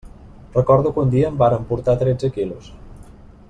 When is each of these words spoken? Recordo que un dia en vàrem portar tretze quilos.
Recordo 0.55 0.91
que 0.95 1.03
un 1.07 1.11
dia 1.15 1.29
en 1.33 1.37
vàrem 1.43 1.69
portar 1.73 1.97
tretze 2.03 2.33
quilos. 2.39 2.73